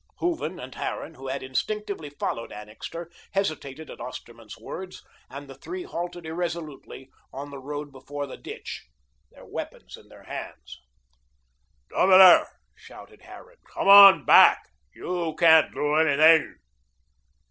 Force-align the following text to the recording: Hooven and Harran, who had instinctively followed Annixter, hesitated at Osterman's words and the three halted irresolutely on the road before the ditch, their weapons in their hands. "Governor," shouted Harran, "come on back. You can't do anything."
Hooven 0.17 0.59
and 0.59 0.73
Harran, 0.73 1.13
who 1.13 1.27
had 1.27 1.43
instinctively 1.43 2.09
followed 2.09 2.51
Annixter, 2.51 3.11
hesitated 3.33 3.91
at 3.91 4.01
Osterman's 4.01 4.57
words 4.57 5.03
and 5.29 5.47
the 5.47 5.53
three 5.53 5.83
halted 5.83 6.25
irresolutely 6.25 7.11
on 7.31 7.51
the 7.51 7.59
road 7.59 7.91
before 7.91 8.25
the 8.25 8.35
ditch, 8.35 8.87
their 9.29 9.45
weapons 9.45 9.95
in 9.97 10.07
their 10.09 10.23
hands. 10.23 10.79
"Governor," 11.91 12.47
shouted 12.73 13.21
Harran, 13.21 13.59
"come 13.71 13.89
on 13.89 14.25
back. 14.25 14.67
You 14.91 15.35
can't 15.39 15.71
do 15.71 15.93
anything." 15.93 16.55